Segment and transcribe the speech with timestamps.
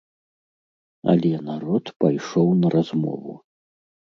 [1.13, 3.33] Але народ пайшоў на размову.